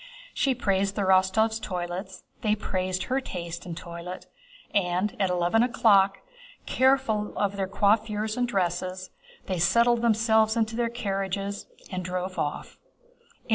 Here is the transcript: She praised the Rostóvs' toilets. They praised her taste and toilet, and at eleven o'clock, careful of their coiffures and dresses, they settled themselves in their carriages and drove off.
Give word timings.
She 0.33 0.55
praised 0.55 0.95
the 0.95 1.03
Rostóvs' 1.03 1.61
toilets. 1.61 2.23
They 2.41 2.55
praised 2.55 3.03
her 3.03 3.21
taste 3.21 3.67
and 3.67 3.77
toilet, 3.77 4.25
and 4.73 5.15
at 5.19 5.29
eleven 5.29 5.61
o'clock, 5.61 6.21
careful 6.65 7.37
of 7.37 7.55
their 7.55 7.67
coiffures 7.67 8.35
and 8.35 8.47
dresses, 8.47 9.11
they 9.45 9.59
settled 9.59 10.01
themselves 10.01 10.57
in 10.57 10.63
their 10.65 10.89
carriages 10.89 11.67
and 11.91 12.03
drove 12.03 12.39
off. 12.39 12.79